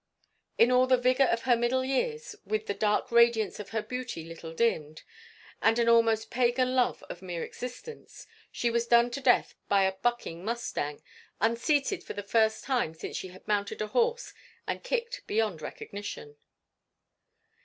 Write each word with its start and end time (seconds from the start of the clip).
In 0.57 0.71
all 0.71 0.87
the 0.87 0.97
vigor 0.97 1.25
of 1.29 1.43
her 1.43 1.55
middle 1.55 1.85
years, 1.85 2.35
with 2.43 2.65
the 2.65 2.73
dark 2.73 3.11
radiance 3.11 3.59
of 3.59 3.69
her 3.69 3.83
beauty 3.83 4.25
little 4.25 4.51
dimmed, 4.51 5.03
and 5.61 5.77
an 5.77 5.87
almost 5.87 6.31
pagan 6.31 6.73
love 6.73 7.03
of 7.03 7.21
mere 7.21 7.43
existence, 7.43 8.25
she 8.51 8.71
was 8.71 8.87
done 8.87 9.11
to 9.11 9.21
death 9.21 9.53
by 9.69 9.83
a 9.83 9.91
bucking 9.91 10.43
mustang, 10.43 11.03
unseated 11.39 12.03
for 12.03 12.13
the 12.13 12.23
first 12.23 12.63
time 12.63 12.95
since 12.95 13.15
she 13.15 13.27
had 13.27 13.47
mounted 13.47 13.79
a 13.79 13.89
horse, 13.89 14.33
and 14.65 14.83
kicked 14.83 15.21
beyond 15.27 15.61
recognition. 15.61 16.35